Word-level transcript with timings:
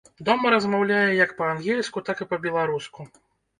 Дома 0.27 0.51
размаўляе 0.55 1.11
як 1.25 1.35
па-ангельску, 1.43 2.05
так 2.11 2.17
і 2.27 2.29
па-беларуску. 2.35 3.09